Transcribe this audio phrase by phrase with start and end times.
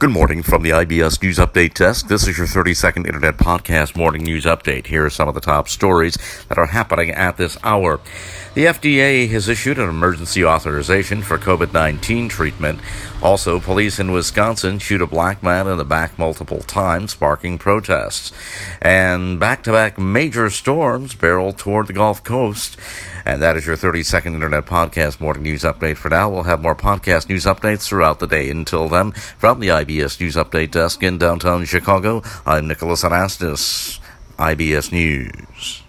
[0.00, 2.08] Good morning from the IBS News Update Desk.
[2.08, 4.86] This is your 30 second Internet Podcast Morning News Update.
[4.86, 6.16] Here are some of the top stories
[6.48, 8.00] that are happening at this hour.
[8.54, 12.80] The FDA has issued an emergency authorization for COVID 19 treatment.
[13.22, 18.32] Also, police in Wisconsin shoot a black man in the back multiple times, sparking protests.
[18.80, 22.78] And back to back major storms barrel toward the Gulf Coast.
[23.26, 26.30] And that is your 30 second Internet Podcast Morning News Update for now.
[26.30, 28.50] We'll have more podcast news updates throughout the day.
[28.50, 33.98] Until then, from the IBS News Update Desk in downtown Chicago, I'm Nicholas Anastas,
[34.38, 35.82] IBS News.